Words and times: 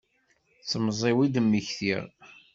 D 0.61 0.63
temẓi-w 0.69 1.19
i 1.25 1.27
d-mmektiɣ. 1.33 2.03